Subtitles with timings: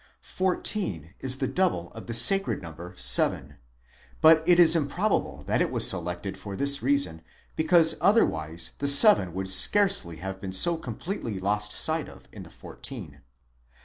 [0.33, 3.57] Fourteen is the double of the sacred number seven;
[4.19, 7.21] but it is improbable that it was selected for this reason,!4
[7.55, 12.49] because otherwise the seven would scarcely have been so completely lost sight of in the
[12.49, 13.21] fourteen.